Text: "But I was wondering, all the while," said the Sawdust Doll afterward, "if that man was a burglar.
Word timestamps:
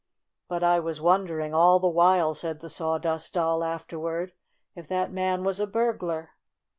"But 0.47 0.63
I 0.63 0.79
was 0.79 0.99
wondering, 0.99 1.53
all 1.53 1.79
the 1.79 1.87
while," 1.87 2.33
said 2.33 2.59
the 2.59 2.71
Sawdust 2.71 3.35
Doll 3.35 3.63
afterward, 3.63 4.33
"if 4.75 4.87
that 4.87 5.11
man 5.11 5.43
was 5.43 5.59
a 5.59 5.67
burglar. 5.67 6.31